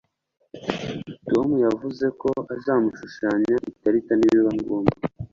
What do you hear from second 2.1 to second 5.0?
ko azamushushanya ikarita nibiba ngombwa